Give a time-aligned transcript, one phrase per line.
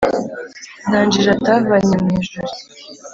[0.87, 2.53] nta njiji atavanye mu ijuri